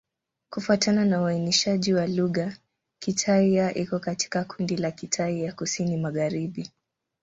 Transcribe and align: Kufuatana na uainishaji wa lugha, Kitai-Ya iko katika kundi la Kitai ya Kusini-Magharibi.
Kufuatana 0.49 1.05
na 1.05 1.21
uainishaji 1.21 1.93
wa 1.93 2.07
lugha, 2.07 2.57
Kitai-Ya 3.01 3.73
iko 3.73 3.99
katika 3.99 4.43
kundi 4.45 4.77
la 4.77 4.91
Kitai 4.91 5.43
ya 5.43 5.53
Kusini-Magharibi. 5.53 6.71